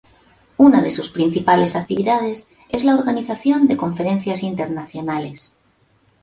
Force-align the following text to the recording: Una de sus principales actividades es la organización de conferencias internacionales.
Una 0.57 0.81
de 0.81 0.89
sus 0.89 1.11
principales 1.11 1.75
actividades 1.75 2.47
es 2.69 2.83
la 2.83 2.95
organización 2.95 3.67
de 3.67 3.77
conferencias 3.77 4.41
internacionales. 4.41 5.55